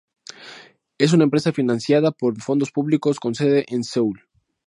[0.97, 4.27] Es una empresa financiada por fondos públicos, con sede en Seúl.